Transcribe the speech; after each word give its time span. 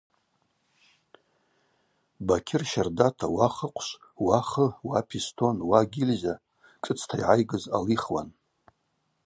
Бакьыр 2.27 2.63
щардата 2.69 3.25
уа 3.35 3.47
хыхъвшв, 3.55 4.01
уа 4.25 4.39
хы, 4.49 4.65
уа 4.87 4.99
пистон, 5.09 5.57
уа 5.69 5.79
гильза 5.91 6.35
шӏыцта 6.83 7.15
йгӏайгыз 7.19 7.63
алихуан. 7.77 8.29